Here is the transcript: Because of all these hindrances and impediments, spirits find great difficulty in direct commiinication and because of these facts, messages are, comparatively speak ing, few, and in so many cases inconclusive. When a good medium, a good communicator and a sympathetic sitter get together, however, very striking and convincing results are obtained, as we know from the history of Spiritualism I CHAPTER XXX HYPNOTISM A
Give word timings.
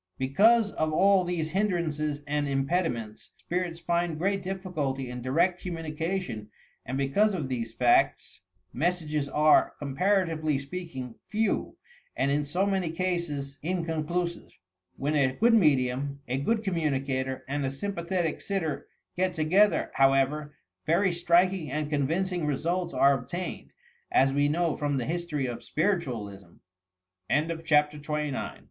Because 0.17 0.71
of 0.71 0.91
all 0.91 1.23
these 1.23 1.51
hindrances 1.51 2.23
and 2.25 2.47
impediments, 2.47 3.33
spirits 3.37 3.79
find 3.79 4.17
great 4.17 4.41
difficulty 4.41 5.11
in 5.11 5.21
direct 5.21 5.63
commiinication 5.63 6.47
and 6.87 6.97
because 6.97 7.35
of 7.35 7.49
these 7.49 7.75
facts, 7.75 8.41
messages 8.73 9.29
are, 9.29 9.75
comparatively 9.77 10.57
speak 10.57 10.95
ing, 10.95 11.13
few, 11.29 11.77
and 12.15 12.31
in 12.31 12.43
so 12.43 12.65
many 12.65 12.89
cases 12.89 13.59
inconclusive. 13.61 14.51
When 14.97 15.13
a 15.13 15.33
good 15.33 15.53
medium, 15.53 16.21
a 16.27 16.39
good 16.39 16.63
communicator 16.63 17.45
and 17.47 17.63
a 17.63 17.69
sympathetic 17.69 18.41
sitter 18.41 18.87
get 19.15 19.35
together, 19.35 19.91
however, 19.93 20.55
very 20.87 21.11
striking 21.13 21.69
and 21.69 21.91
convincing 21.91 22.47
results 22.47 22.91
are 22.95 23.13
obtained, 23.13 23.69
as 24.11 24.33
we 24.33 24.49
know 24.49 24.75
from 24.75 24.97
the 24.97 25.05
history 25.05 25.45
of 25.45 25.61
Spiritualism 25.61 26.53
I 27.29 27.33
CHAPTER 27.51 27.99
XXX 27.99 28.31
HYPNOTISM 28.31 28.35
A 28.35 28.59